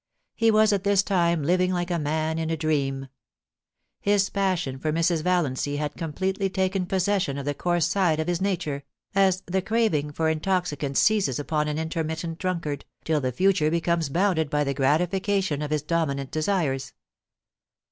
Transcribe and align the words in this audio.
He 0.33 0.49
was 0.49 0.73
at 0.73 0.83
this 0.83 1.03
time 1.03 1.43
living 1.43 1.71
like 1.71 1.91
a 1.91 1.99
man 1.99 2.39
in 2.39 2.49
a 2.49 2.57
dream. 2.57 3.07
His 3.99 4.31
passion 4.31 4.79
for 4.79 4.91
Mrs. 4.91 5.21
Val 5.21 5.43
iancy 5.43 5.77
had 5.77 5.93
completely 5.95 6.49
taken 6.49 6.87
possession 6.87 7.37
of 7.37 7.45
the 7.45 7.53
coarse 7.53 7.85
side 7.85 8.19
of 8.19 8.25
his 8.27 8.41
nature, 8.41 8.83
as 9.13 9.41
the 9.45 9.61
craving 9.61 10.11
for 10.11 10.27
intoxicants 10.27 10.99
seizes 10.99 11.37
upon 11.37 11.67
an 11.67 11.77
intermittent 11.77 12.39
drunkard, 12.39 12.83
till 13.05 13.21
the 13.21 13.31
future 13.31 13.69
becomes 13.69 14.09
bounded 14.09 14.49
by 14.49 14.63
the 14.63 14.73
gratification 14.73 15.61
of 15.61 15.69
his 15.69 15.83
dominant 15.83 16.31
desires. 16.31 16.93